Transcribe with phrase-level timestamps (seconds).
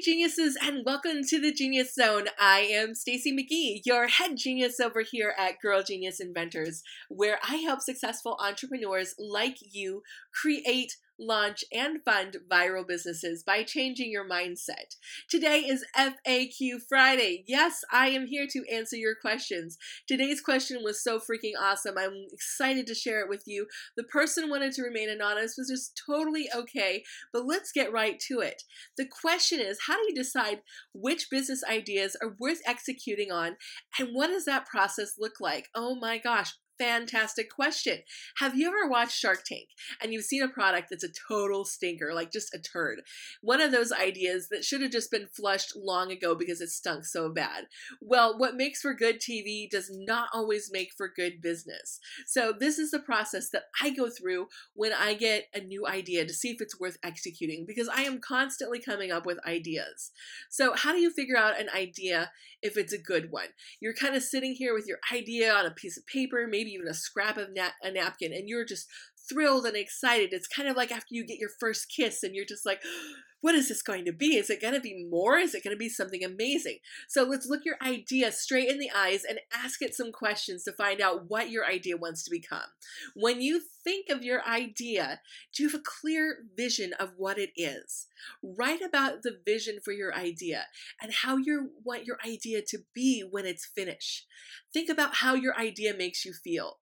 [0.00, 2.24] geniuses, and welcome to the Genius Zone.
[2.38, 7.56] I am Stacy McGee, your head genius over here at Girl Genius Inventors, where I
[7.56, 10.02] help successful entrepreneurs like you
[10.32, 14.96] create launch, and fund viral businesses by changing your mindset.
[15.28, 17.44] Today is FAQ Friday.
[17.46, 19.76] Yes, I am here to answer your questions.
[20.08, 21.96] Today's question was so freaking awesome.
[21.98, 23.66] I'm excited to share it with you.
[23.96, 28.40] The person wanted to remain anonymous, which is totally okay, but let's get right to
[28.40, 28.62] it.
[28.96, 30.62] The question is how do you decide
[30.94, 33.56] which business ideas are worth executing on,
[33.98, 35.68] and what does that process look like?
[35.74, 37.98] Oh my gosh, fantastic question.
[38.38, 39.68] Have you ever watched Shark Tank
[40.00, 43.02] and you've seen a product that's a total stinker, like just a turd?
[43.42, 47.04] One of those ideas that should have just been flushed long ago because it stunk
[47.04, 47.66] so bad.
[48.00, 52.00] Well, what makes for good TV does not always make for good business.
[52.26, 56.24] So, this is the process that I go through when I get a new idea
[56.24, 60.12] to see if it's worth executing because I am constantly coming up with ideas.
[60.48, 62.30] So, how do you figure out an idea
[62.62, 63.48] if it's a good one?
[63.80, 66.88] You're kind of sitting here with your idea on a piece of paper, maybe even
[66.88, 68.88] a scrap of na- a napkin, and you're just
[69.28, 70.32] thrilled and excited.
[70.32, 72.82] It's kind of like after you get your first kiss and you're just like,
[73.40, 74.36] what is this going to be?
[74.36, 75.38] Is it going to be more?
[75.38, 76.78] Is it going to be something amazing?
[77.08, 80.72] So let's look your idea straight in the eyes and ask it some questions to
[80.72, 82.68] find out what your idea wants to become.
[83.14, 85.20] When you think of your idea,
[85.54, 88.08] do you have a clear vision of what it is?
[88.42, 90.66] Write about the vision for your idea
[91.00, 94.26] and how you want your idea to be when it's finished.
[94.72, 96.76] Think about how your idea makes you feel.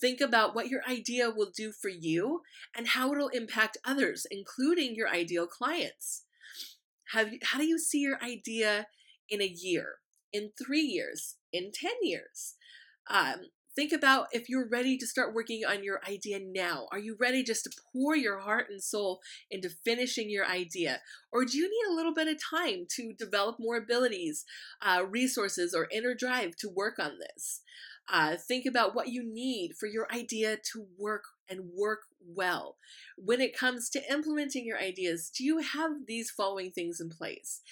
[0.00, 2.42] Think about what your idea will do for you
[2.76, 6.24] and how it'll impact others, including your ideal clients.
[7.12, 8.88] Have how do you see your idea
[9.28, 9.96] in a year,
[10.32, 12.54] in three years, in 10 years?
[13.08, 13.36] Um,
[13.76, 16.86] think about if you're ready to start working on your idea now.
[16.90, 21.00] Are you ready just to pour your heart and soul into finishing your idea?
[21.32, 24.44] Or do you need a little bit of time to develop more abilities,
[24.82, 27.60] uh, resources, or inner drive to work on this?
[28.12, 32.76] Uh, think about what you need for your idea to work and work well.
[33.16, 37.62] When it comes to implementing your ideas, do you have these following things in place?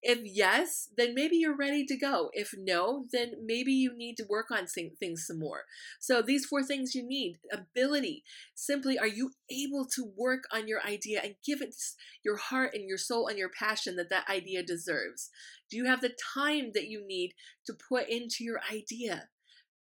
[0.00, 2.30] If yes, then maybe you're ready to go.
[2.32, 5.64] If no, then maybe you need to work on things some more.
[5.98, 8.22] So, these four things you need ability.
[8.54, 11.74] Simply, are you able to work on your idea and give it
[12.24, 15.30] your heart and your soul and your passion that that idea deserves?
[15.68, 17.32] Do you have the time that you need
[17.66, 19.28] to put into your idea?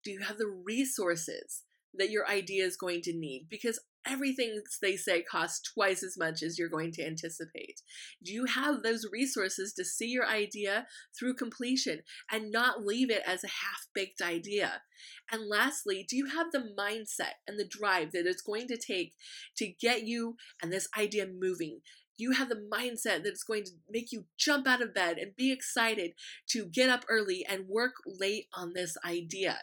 [0.06, 1.64] Do you have the resources
[1.96, 3.48] that your idea is going to need?
[3.50, 7.82] Because everything they say costs twice as much as you're going to anticipate.
[8.24, 10.86] Do you have those resources to see your idea
[11.18, 12.02] through completion
[12.32, 14.82] and not leave it as a half baked idea?
[15.32, 19.14] And lastly, do you have the mindset and the drive that it's going to take
[19.58, 21.80] to get you and this idea moving?
[22.18, 25.18] Do you have the mindset that it's going to make you jump out of bed
[25.18, 26.12] and be excited
[26.50, 29.60] to get up early and work late on this idea.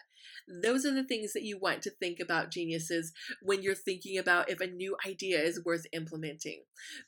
[0.62, 4.50] Those are the things that you want to think about, geniuses, when you're thinking about
[4.50, 6.62] if a new idea is worth implementing.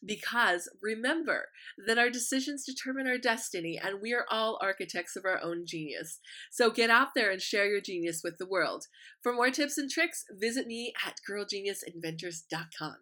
[0.04, 1.48] Because remember
[1.86, 6.20] that our decisions determine our destiny, and we are all architects of our own genius.
[6.50, 8.86] So get out there and share your genius with the world.
[9.22, 12.97] For more tips and tricks, visit me at girlgeniusinventors.com.